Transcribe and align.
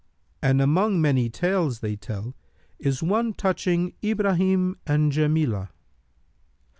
And 0.41 0.63
among 0.63 1.03
tales 1.29 1.81
they 1.81 1.95
tell 1.95 2.35
is 2.79 3.03
one 3.03 3.35
touching 3.35 3.93
IBRAHIM 4.01 4.77
AND 4.87 5.11
JAMILAH. 5.11 5.69